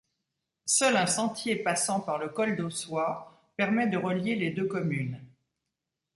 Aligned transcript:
Seul 0.65 0.97
un 0.97 1.05
sentier 1.05 1.55
passant 1.57 1.99
par 1.99 2.17
le 2.17 2.27
col 2.29 2.55
d'Aussois 2.55 3.39
permet 3.55 3.85
de 3.85 3.97
relier 3.97 4.33
les 4.35 4.49
deux 4.49 4.65
communes. 4.65 5.21